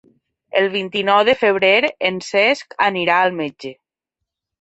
[0.59, 1.73] El vint-i-nou de febrer
[2.09, 3.73] en Cesc anirà al metge.